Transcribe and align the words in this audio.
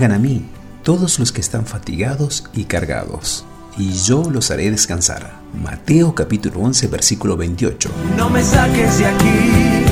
Vengan 0.00 0.16
a 0.16 0.18
mí, 0.18 0.46
todos 0.82 1.18
los 1.18 1.30
que 1.30 1.42
están 1.42 1.66
fatigados 1.66 2.44
y 2.54 2.64
cargados, 2.64 3.44
y 3.76 3.92
yo 3.92 4.30
los 4.30 4.50
haré 4.50 4.70
descansar. 4.70 5.30
Mateo 5.62 6.14
capítulo 6.14 6.60
11, 6.60 6.86
versículo 6.86 7.36
28. 7.36 7.90
No 8.16 8.30
me 8.30 8.42
saques 8.42 8.96
de 8.96 9.04
aquí. 9.04 9.84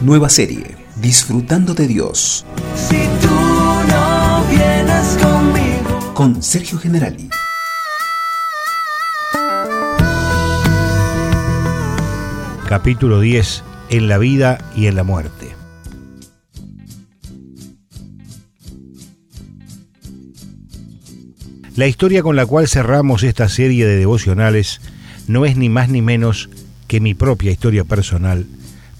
Nueva 0.00 0.28
serie, 0.28 0.74
Disfrutando 0.96 1.72
de 1.72 1.86
Dios. 1.86 2.44
Si 2.74 2.96
tú 3.22 3.28
no 3.28 4.42
vienes 4.50 5.16
conmigo. 5.22 6.14
Con 6.14 6.42
Sergio 6.42 6.76
Generali. 6.80 7.30
Capítulo 12.68 13.20
10. 13.20 13.62
En 13.90 14.08
la 14.08 14.18
vida 14.18 14.58
y 14.74 14.88
en 14.88 14.96
la 14.96 15.04
muerte. 15.04 15.57
La 21.78 21.86
historia 21.86 22.24
con 22.24 22.34
la 22.34 22.44
cual 22.44 22.66
cerramos 22.66 23.22
esta 23.22 23.48
serie 23.48 23.86
de 23.86 23.94
devocionales 23.94 24.80
no 25.28 25.46
es 25.46 25.56
ni 25.56 25.68
más 25.68 25.88
ni 25.88 26.02
menos 26.02 26.50
que 26.88 26.98
mi 26.98 27.14
propia 27.14 27.52
historia 27.52 27.84
personal, 27.84 28.46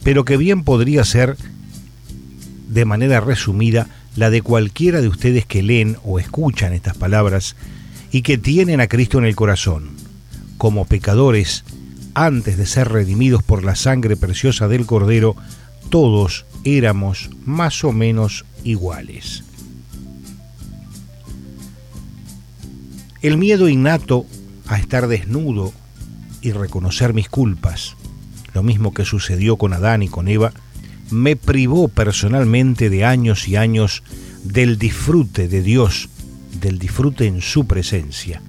pero 0.05 0.25
que 0.25 0.37
bien 0.37 0.63
podría 0.63 1.03
ser, 1.03 1.37
de 2.69 2.85
manera 2.85 3.19
resumida, 3.19 3.89
la 4.15 4.31
de 4.31 4.43
cualquiera 4.43 5.01
de 5.01 5.09
ustedes 5.09 5.45
que 5.45 5.65
leen 5.65 5.97
o 6.05 6.21
escuchan 6.21 6.73
estas 6.73 6.97
palabras 6.97 7.57
y 8.13 8.23
que 8.23 8.39
tienen 8.39 8.81
a 8.81 8.87
Cristo 8.87 9.19
en 9.19 9.25
el 9.25 9.35
corazón. 9.35 9.97
Como 10.57 10.85
pecadores, 10.85 11.65
antes 12.15 12.57
de 12.57 12.67
ser 12.67 12.91
redimidos 12.91 13.43
por 13.43 13.65
la 13.65 13.75
sangre 13.75 14.17
preciosa 14.17 14.69
del 14.69 14.87
Cordero, 14.87 15.35
todos 15.91 16.47
éramos 16.63 17.29
más 17.45 17.83
o 17.83 17.91
menos 17.91 18.45
iguales. 18.63 19.48
El 23.21 23.37
miedo 23.37 23.69
innato 23.69 24.27
a 24.69 24.79
estar 24.79 25.09
desnudo 25.09 25.73
y 26.41 26.53
reconocer 26.53 27.15
mis 27.15 27.29
culpas, 27.29 27.97
lo 28.55 28.63
mismo 28.63 28.95
que 28.95 29.05
sucedió 29.05 29.57
con 29.57 29.73
Adán 29.73 30.05
y 30.05 30.09
con 30.09 30.29
Eva, 30.29 30.53
me 31.11 31.35
privó 31.35 31.89
personalmente 31.89 32.91
de 32.91 33.05
años 33.05 33.49
y 33.49 33.57
años 33.57 34.05
del 34.45 34.79
disfrute 34.79 35.49
de 35.49 35.63
Dios, 35.63 36.09
del 36.61 36.79
disfrute 36.79 37.27
en 37.27 37.41
su 37.41 37.67
presencia, 37.67 38.41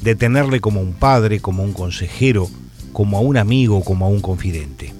de 0.00 0.14
tenerle 0.14 0.60
como 0.62 0.80
un 0.80 0.94
padre, 0.94 1.40
como 1.40 1.62
un 1.62 1.74
consejero, 1.74 2.48
como 2.94 3.18
a 3.18 3.20
un 3.20 3.36
amigo, 3.36 3.84
como 3.84 4.06
a 4.06 4.08
un 4.08 4.22
confidente. 4.22 4.94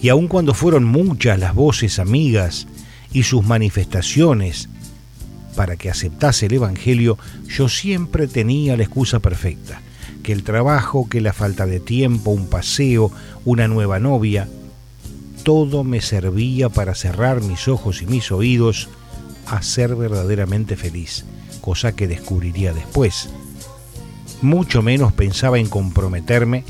Y 0.00 0.10
aun 0.10 0.28
cuando 0.28 0.54
fueron 0.54 0.84
muchas 0.84 1.40
las 1.40 1.56
voces 1.56 1.98
amigas 1.98 2.68
y 3.12 3.24
sus 3.24 3.44
manifestaciones 3.44 4.68
para 5.56 5.76
que 5.76 5.90
aceptase 5.90 6.46
el 6.46 6.54
Evangelio, 6.54 7.18
yo 7.48 7.68
siempre 7.68 8.26
tenía 8.26 8.76
la 8.76 8.84
excusa 8.84 9.20
perfecta, 9.20 9.80
que 10.22 10.32
el 10.32 10.42
trabajo, 10.42 11.08
que 11.08 11.20
la 11.20 11.32
falta 11.32 11.66
de 11.66 11.80
tiempo, 11.80 12.30
un 12.30 12.46
paseo, 12.46 13.10
una 13.44 13.68
nueva 13.68 13.98
novia, 13.98 14.48
todo 15.42 15.84
me 15.84 16.00
servía 16.00 16.68
para 16.68 16.94
cerrar 16.94 17.42
mis 17.42 17.68
ojos 17.68 18.02
y 18.02 18.06
mis 18.06 18.30
oídos 18.30 18.88
a 19.46 19.62
ser 19.62 19.96
verdaderamente 19.96 20.76
feliz, 20.76 21.24
cosa 21.60 21.96
que 21.96 22.06
descubriría 22.06 22.72
después. 22.72 23.30
Mucho 24.42 24.82
menos 24.82 25.12
pensaba 25.12 25.58
en 25.58 25.68
comprometerme 25.68 26.64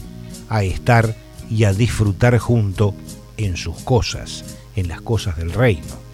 a 0.49 0.63
estar 0.63 1.17
y 1.51 1.65
a 1.65 1.73
disfrutar 1.73 2.39
junto 2.39 2.95
en 3.37 3.57
sus 3.57 3.77
cosas, 3.81 4.45
en 4.77 4.89
las 4.89 5.01
cosas 5.01 5.37
del 5.37 5.53
reino. 5.53 6.08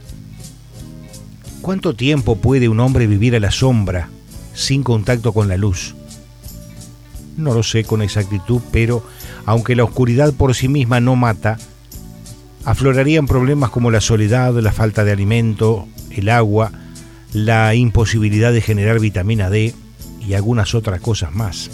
¿Cuánto 1.64 1.94
tiempo 1.94 2.36
puede 2.36 2.68
un 2.68 2.78
hombre 2.78 3.06
vivir 3.06 3.34
a 3.34 3.40
la 3.40 3.50
sombra, 3.50 4.10
sin 4.52 4.82
contacto 4.82 5.32
con 5.32 5.48
la 5.48 5.56
luz? 5.56 5.94
No 7.38 7.54
lo 7.54 7.62
sé 7.62 7.84
con 7.84 8.02
exactitud, 8.02 8.60
pero 8.70 9.02
aunque 9.46 9.74
la 9.74 9.84
oscuridad 9.84 10.34
por 10.34 10.54
sí 10.54 10.68
misma 10.68 11.00
no 11.00 11.16
mata, 11.16 11.56
aflorarían 12.66 13.26
problemas 13.26 13.70
como 13.70 13.90
la 13.90 14.02
soledad, 14.02 14.52
la 14.60 14.72
falta 14.72 15.04
de 15.04 15.12
alimento, 15.12 15.88
el 16.10 16.28
agua, 16.28 16.70
la 17.32 17.74
imposibilidad 17.74 18.52
de 18.52 18.60
generar 18.60 19.00
vitamina 19.00 19.48
D 19.48 19.72
y 20.20 20.34
algunas 20.34 20.74
otras 20.74 21.00
cosas 21.00 21.34
más. 21.34 21.70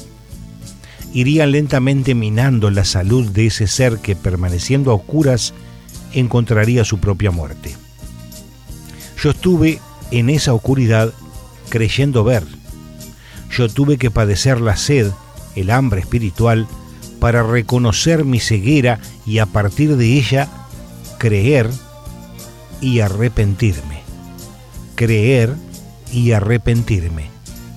Irían 1.13 1.51
lentamente 1.51 2.15
minando 2.15 2.71
la 2.71 2.85
salud 2.85 3.29
de 3.29 3.47
ese 3.47 3.67
ser 3.67 3.99
que 3.99 4.15
permaneciendo 4.15 4.93
a 4.93 4.95
oscuras 4.95 5.53
encontraría 6.13 6.85
su 6.85 6.99
propia 6.99 7.33
muerte. 7.33 7.80
Yo 9.23 9.31
estuve 9.31 9.81
en 10.11 10.31
esa 10.31 10.55
oscuridad 10.55 11.13
creyendo 11.69 12.25
ver. 12.25 12.45
Yo 13.51 13.69
tuve 13.69 13.99
que 13.99 14.11
padecer 14.11 14.61
la 14.61 14.77
sed, 14.77 15.11
el 15.57 15.71
hambre 15.71 16.01
espiritual, 16.01 16.67
para 17.19 17.43
reconocer 17.43 18.25
mi 18.25 18.41
ceguera 18.41 18.99
y 19.27 19.39
a 19.39 19.47
partir 19.47 19.97
de 19.97 20.15
ella 20.15 20.49
creer 21.19 21.69
y 22.81 23.01
arrepentirme. 23.01 24.01
Creer 24.95 25.55
y 26.13 26.33
arrepentirme. 26.33 27.31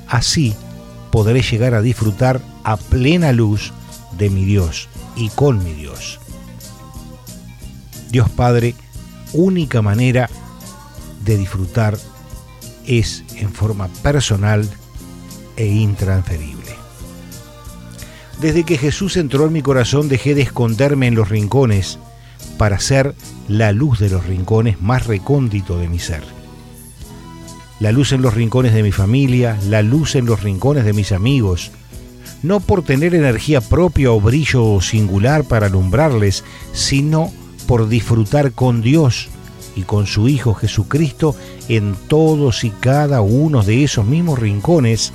Así 0.07 0.55
podré 1.11 1.41
llegar 1.41 1.73
a 1.73 1.81
disfrutar 1.81 2.39
a 2.63 2.77
plena 2.77 3.33
luz 3.33 3.73
de 4.17 4.29
mi 4.29 4.45
Dios 4.45 4.87
y 5.17 5.27
con 5.29 5.61
mi 5.61 5.73
Dios. 5.73 6.19
Dios 8.11 8.29
Padre, 8.29 8.75
única 9.33 9.81
manera 9.81 10.29
de 11.25 11.37
disfrutar 11.37 11.97
es 12.85 13.23
en 13.35 13.51
forma 13.51 13.87
personal 13.87 14.69
e 15.55 15.67
intransferible. 15.67 16.63
Desde 18.41 18.63
que 18.63 18.77
Jesús 18.77 19.15
entró 19.15 19.45
en 19.45 19.53
mi 19.53 19.61
corazón 19.61 20.09
dejé 20.09 20.35
de 20.35 20.41
esconderme 20.41 21.07
en 21.07 21.15
los 21.15 21.29
rincones 21.29 21.99
para 22.57 22.79
ser 22.79 23.15
la 23.47 23.71
luz 23.71 23.99
de 23.99 24.09
los 24.09 24.25
rincones 24.25 24.81
más 24.81 25.07
recóndito 25.07 25.77
de 25.77 25.87
mi 25.87 25.99
ser. 25.99 26.23
La 27.79 27.91
luz 27.91 28.11
en 28.11 28.21
los 28.21 28.33
rincones 28.33 28.73
de 28.73 28.83
mi 28.83 28.91
familia, 28.91 29.57
la 29.67 29.81
luz 29.81 30.15
en 30.15 30.25
los 30.25 30.43
rincones 30.43 30.85
de 30.85 30.93
mis 30.93 31.11
amigos, 31.11 31.71
no 32.41 32.59
por 32.59 32.83
tener 32.83 33.15
energía 33.15 33.61
propia 33.61 34.11
o 34.11 34.19
brillo 34.19 34.79
singular 34.81 35.45
para 35.45 35.67
alumbrarles, 35.67 36.43
sino 36.73 37.31
por 37.67 37.87
disfrutar 37.87 38.51
con 38.51 38.81
Dios 38.81 39.29
y 39.75 39.83
con 39.83 40.07
su 40.07 40.29
Hijo 40.29 40.53
Jesucristo 40.53 41.35
en 41.67 41.95
todos 42.07 42.63
y 42.63 42.69
cada 42.69 43.21
uno 43.21 43.63
de 43.63 43.83
esos 43.83 44.05
mismos 44.05 44.39
rincones 44.39 45.13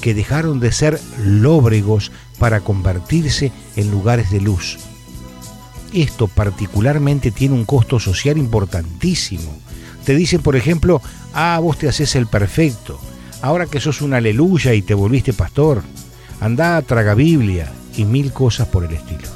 que 0.00 0.14
dejaron 0.14 0.60
de 0.60 0.72
ser 0.72 1.00
lóbregos 1.24 2.12
para 2.38 2.60
convertirse 2.60 3.52
en 3.76 3.90
lugares 3.90 4.30
de 4.30 4.40
luz. 4.40 4.78
Esto 5.92 6.28
particularmente 6.28 7.30
tiene 7.30 7.54
un 7.54 7.64
costo 7.64 7.98
social 7.98 8.38
importantísimo. 8.38 9.56
Te 10.04 10.14
dicen, 10.14 10.42
por 10.42 10.56
ejemplo, 10.56 11.02
ah, 11.32 11.58
vos 11.62 11.78
te 11.78 11.88
haces 11.88 12.14
el 12.14 12.26
perfecto, 12.26 12.98
ahora 13.42 13.66
que 13.66 13.80
sos 13.80 14.00
un 14.00 14.14
aleluya 14.14 14.74
y 14.74 14.82
te 14.82 14.94
volviste 14.94 15.32
pastor, 15.32 15.82
andá, 16.40 16.80
traga 16.82 17.14
Biblia 17.14 17.72
y 17.96 18.04
mil 18.04 18.32
cosas 18.32 18.68
por 18.68 18.84
el 18.84 18.92
estilo. 18.92 19.28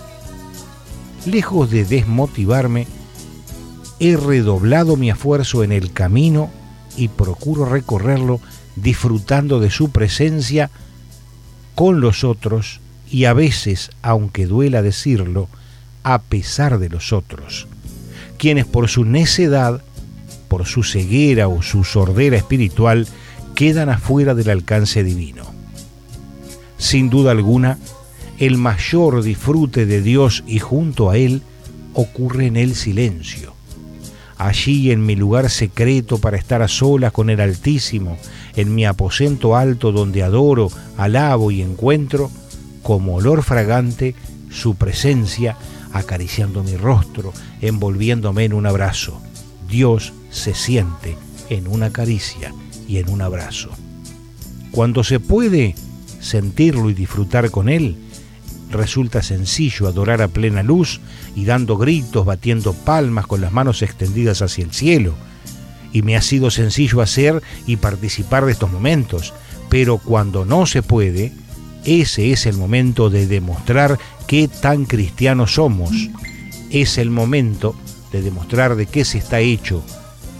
Lejos 1.26 1.70
de 1.70 1.84
desmotivarme, 1.84 2.86
he 4.02 4.16
redoblado 4.16 4.96
mi 4.96 5.10
esfuerzo 5.10 5.62
en 5.62 5.70
el 5.70 5.92
camino 5.92 6.50
y 6.96 7.06
procuro 7.06 7.64
recorrerlo 7.64 8.40
disfrutando 8.74 9.60
de 9.60 9.70
su 9.70 9.90
presencia 9.92 10.70
con 11.76 12.00
los 12.00 12.24
otros 12.24 12.80
y 13.08 13.26
a 13.26 13.32
veces, 13.32 13.92
aunque 14.02 14.46
duela 14.46 14.82
decirlo, 14.82 15.48
a 16.02 16.20
pesar 16.20 16.80
de 16.80 16.88
los 16.88 17.12
otros, 17.12 17.68
quienes 18.38 18.64
por 18.66 18.88
su 18.88 19.04
necedad, 19.04 19.84
por 20.48 20.66
su 20.66 20.82
ceguera 20.82 21.46
o 21.46 21.62
su 21.62 21.84
sordera 21.84 22.36
espiritual, 22.36 23.06
quedan 23.54 23.88
afuera 23.88 24.34
del 24.34 24.50
alcance 24.50 25.04
divino. 25.04 25.44
Sin 26.76 27.08
duda 27.08 27.30
alguna, 27.30 27.78
el 28.40 28.58
mayor 28.58 29.22
disfrute 29.22 29.86
de 29.86 30.02
Dios 30.02 30.42
y 30.48 30.58
junto 30.58 31.08
a 31.08 31.18
Él 31.18 31.42
ocurre 31.94 32.46
en 32.46 32.56
el 32.56 32.74
silencio 32.74 33.52
allí 34.46 34.90
en 34.90 35.04
mi 35.04 35.16
lugar 35.16 35.50
secreto 35.50 36.18
para 36.18 36.36
estar 36.36 36.62
a 36.62 36.68
solas 36.68 37.12
con 37.12 37.30
el 37.30 37.40
Altísimo, 37.40 38.16
en 38.56 38.74
mi 38.74 38.84
aposento 38.84 39.56
alto 39.56 39.92
donde 39.92 40.22
adoro, 40.22 40.70
alabo 40.96 41.50
y 41.50 41.62
encuentro, 41.62 42.30
como 42.82 43.14
olor 43.16 43.42
fragante, 43.42 44.14
su 44.50 44.74
presencia 44.74 45.56
acariciando 45.92 46.62
mi 46.62 46.76
rostro, 46.76 47.32
envolviéndome 47.60 48.44
en 48.44 48.54
un 48.54 48.66
abrazo. 48.66 49.20
Dios 49.68 50.12
se 50.30 50.54
siente 50.54 51.16
en 51.48 51.68
una 51.68 51.90
caricia 51.90 52.52
y 52.88 52.98
en 52.98 53.10
un 53.10 53.22
abrazo. 53.22 53.70
Cuando 54.70 55.04
se 55.04 55.20
puede 55.20 55.74
sentirlo 56.20 56.90
y 56.90 56.94
disfrutar 56.94 57.50
con 57.50 57.68
Él, 57.68 57.96
resulta 58.72 59.22
sencillo 59.22 59.86
adorar 59.86 60.22
a 60.22 60.28
plena 60.28 60.62
luz 60.62 61.00
y 61.36 61.44
dando 61.44 61.76
gritos, 61.76 62.26
batiendo 62.26 62.72
palmas 62.72 63.26
con 63.26 63.40
las 63.40 63.52
manos 63.52 63.82
extendidas 63.82 64.42
hacia 64.42 64.64
el 64.64 64.72
cielo. 64.72 65.14
y 65.94 66.00
me 66.00 66.16
ha 66.16 66.22
sido 66.22 66.50
sencillo 66.50 67.02
hacer 67.02 67.42
y 67.66 67.76
participar 67.76 68.46
de 68.46 68.52
estos 68.52 68.72
momentos, 68.72 69.34
pero 69.68 69.98
cuando 69.98 70.46
no 70.46 70.64
se 70.64 70.82
puede, 70.82 71.32
ese 71.84 72.32
es 72.32 72.46
el 72.46 72.56
momento 72.56 73.10
de 73.10 73.26
demostrar 73.26 73.98
qué 74.26 74.48
tan 74.48 74.86
cristianos 74.86 75.54
somos. 75.54 75.90
Es 76.70 76.96
el 76.96 77.10
momento 77.10 77.74
de 78.10 78.22
demostrar 78.22 78.76
de 78.76 78.86
qué 78.86 79.04
se 79.04 79.18
está 79.18 79.40
hecho, 79.40 79.82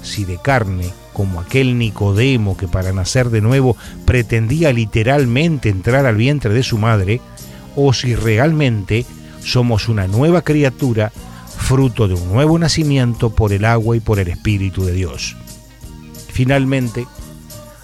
si 0.02 0.24
de 0.24 0.38
carne, 0.38 0.90
como 1.12 1.40
aquel 1.40 1.78
Nicodemo 1.78 2.56
que 2.56 2.68
para 2.68 2.92
nacer 2.92 3.30
de 3.30 3.40
nuevo 3.40 3.76
pretendía 4.06 4.72
literalmente 4.72 5.68
entrar 5.68 6.06
al 6.06 6.16
vientre 6.16 6.54
de 6.54 6.62
su 6.62 6.78
madre, 6.78 7.20
o 7.76 7.92
si 7.92 8.14
realmente 8.14 9.06
somos 9.44 9.88
una 9.88 10.06
nueva 10.06 10.42
criatura, 10.42 11.12
fruto 11.58 12.08
de 12.08 12.14
un 12.14 12.32
nuevo 12.32 12.58
nacimiento 12.58 13.30
por 13.30 13.52
el 13.52 13.64
agua 13.64 13.96
y 13.96 14.00
por 14.00 14.18
el 14.18 14.28
Espíritu 14.28 14.84
de 14.84 14.92
Dios. 14.92 15.36
Finalmente, 16.32 17.06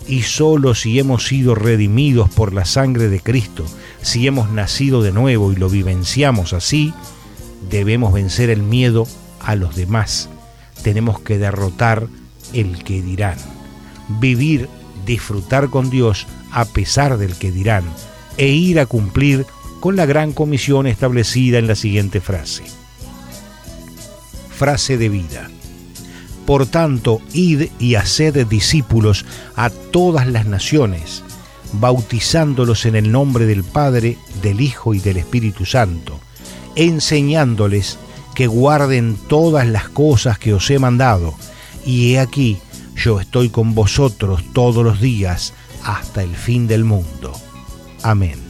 y 0.06 0.22
solo 0.22 0.74
si 0.74 0.98
hemos 0.98 1.26
sido 1.26 1.54
redimidos 1.54 2.30
por 2.30 2.54
la 2.54 2.64
sangre 2.64 3.08
de 3.08 3.20
Cristo, 3.20 3.64
si 4.00 4.26
hemos 4.26 4.50
nacido 4.50 5.02
de 5.02 5.12
nuevo 5.12 5.52
y 5.52 5.56
lo 5.56 5.68
vivenciamos 5.68 6.52
así, 6.52 6.94
debemos 7.70 8.12
vencer 8.12 8.50
el 8.50 8.62
miedo 8.62 9.06
a 9.40 9.54
los 9.54 9.76
demás. 9.76 10.28
Tenemos 10.82 11.20
que 11.20 11.38
derrotar 11.38 12.06
el 12.52 12.82
que 12.84 13.02
dirán. 13.02 13.36
Vivir, 14.20 14.68
disfrutar 15.04 15.68
con 15.68 15.90
Dios 15.90 16.26
a 16.50 16.64
pesar 16.64 17.18
del 17.18 17.34
que 17.36 17.52
dirán 17.52 17.84
e 18.38 18.48
ir 18.48 18.80
a 18.80 18.86
cumplir 18.86 19.44
con 19.80 19.96
la 19.96 20.06
gran 20.06 20.32
comisión 20.32 20.86
establecida 20.86 21.58
en 21.58 21.66
la 21.66 21.74
siguiente 21.74 22.20
frase. 22.20 22.64
Frase 24.50 24.98
de 24.98 25.08
vida. 25.08 25.50
Por 26.46 26.66
tanto, 26.66 27.20
id 27.32 27.68
y 27.78 27.94
haced 27.94 28.46
discípulos 28.46 29.24
a 29.54 29.70
todas 29.70 30.26
las 30.26 30.46
naciones, 30.46 31.22
bautizándolos 31.74 32.86
en 32.86 32.96
el 32.96 33.12
nombre 33.12 33.46
del 33.46 33.64
Padre, 33.64 34.16
del 34.42 34.60
Hijo 34.60 34.94
y 34.94 34.98
del 34.98 35.18
Espíritu 35.18 35.66
Santo, 35.66 36.18
enseñándoles 36.74 37.98
que 38.34 38.46
guarden 38.46 39.18
todas 39.28 39.66
las 39.66 39.88
cosas 39.88 40.38
que 40.38 40.54
os 40.54 40.70
he 40.70 40.78
mandado, 40.78 41.34
y 41.84 42.14
he 42.14 42.18
aquí, 42.18 42.58
yo 42.96 43.20
estoy 43.20 43.50
con 43.50 43.74
vosotros 43.74 44.42
todos 44.52 44.82
los 44.82 45.00
días 45.00 45.52
hasta 45.84 46.22
el 46.22 46.34
fin 46.34 46.66
del 46.66 46.84
mundo. 46.84 47.32
Amén. 48.02 48.47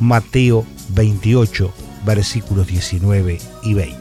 Mateo 0.00 0.64
28, 0.90 1.72
versículos 2.04 2.66
19 2.66 3.38
y 3.62 3.74
20. 3.74 3.98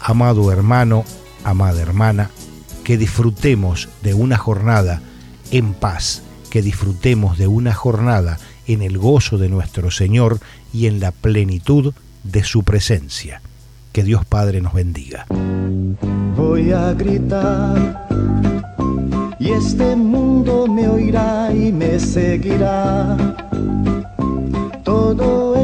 Amado 0.00 0.50
hermano, 0.52 1.04
amada 1.44 1.80
hermana, 1.80 2.30
que 2.84 2.96
disfrutemos 2.96 3.88
de 4.02 4.14
una 4.14 4.36
jornada 4.36 5.00
en 5.50 5.74
paz, 5.74 6.22
que 6.50 6.62
disfrutemos 6.62 7.38
de 7.38 7.46
una 7.46 7.72
jornada 7.74 8.38
en 8.66 8.82
el 8.82 8.98
gozo 8.98 9.38
de 9.38 9.48
nuestro 9.48 9.90
Señor 9.90 10.40
y 10.72 10.86
en 10.86 11.00
la 11.00 11.12
plenitud 11.12 11.94
de 12.24 12.44
su 12.44 12.62
presencia. 12.62 13.42
Que 13.92 14.02
Dios 14.02 14.24
Padre 14.24 14.60
nos 14.60 14.72
bendiga. 14.72 15.26
Voy 16.36 16.72
a 16.72 16.92
gritar 16.94 18.06
y 19.38 19.50
este 19.50 19.96
mundo 19.96 20.66
me 20.66 20.88
oirá 20.88 21.52
y 21.52 21.72
me 21.72 21.98
seguirá. 21.98 23.16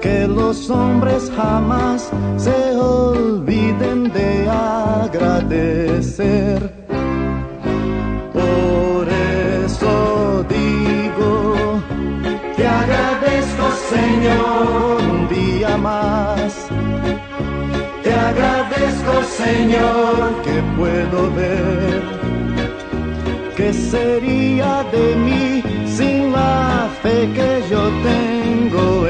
que 0.00 0.26
los 0.26 0.70
hombres 0.70 1.30
jamás 1.36 2.10
se 2.36 2.76
olviden 2.76 4.12
de 4.12 4.48
agradecer 4.48 6.00
Señor, 13.90 15.00
un 15.02 15.28
día 15.28 15.76
más. 15.76 16.68
Te 18.04 18.12
agradezco, 18.12 19.22
Señor, 19.42 20.42
que 20.44 20.56
puedo 20.76 21.32
ver. 21.34 22.02
¿Qué 23.56 23.72
sería 23.72 24.84
de 24.92 25.16
mí 25.16 25.62
sin 25.86 26.32
la 26.32 26.88
fe 27.02 27.28
que 27.34 27.62
yo 27.70 27.82
tengo 28.08 29.06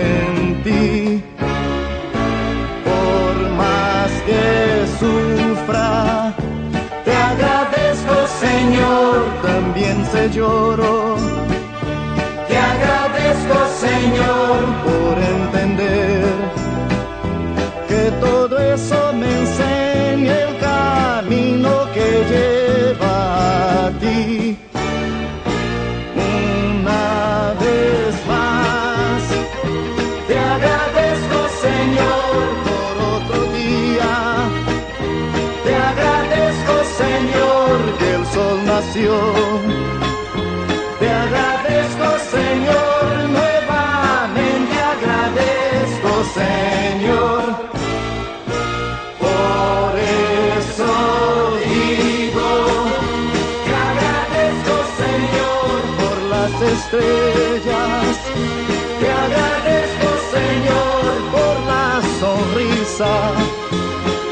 se 10.21 10.29
lloro 10.29 11.17
Señor, 13.81 14.59
por 14.85 15.17
entender 15.19 16.35
que 17.89 18.11
todo 18.21 18.59
eso 18.59 19.13
me 19.15 19.31
enseña 19.41 20.35
el 20.47 20.59
camino 20.59 21.71
que 21.95 22.09
lleva 22.33 23.87
a 23.87 23.91
ti. 24.01 24.59
Una 26.15 27.55
vez 27.65 28.15
más, 28.29 29.23
te 30.29 30.39
agradezco, 30.39 31.39
Señor, 31.67 32.43
por 32.69 32.95
otro 33.17 33.41
día. 33.53 34.13
Te 35.65 35.75
agradezco, 35.91 36.75
Señor, 37.03 37.75
que 37.99 38.15
el 38.15 38.27
sol 38.27 38.59
nació 38.67 40.00
Te 56.91 56.99
agradezco, 59.13 60.09
Señor, 60.33 61.05
por 61.31 61.55
la 61.65 62.03
sonrisa. 62.19 63.13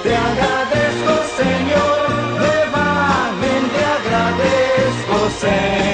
Te 0.02 0.16
agradezco, 0.16 1.12
Señor, 1.36 2.10
nuevamente 2.36 3.78
agradezco, 3.84 5.30
Señor. 5.38 5.87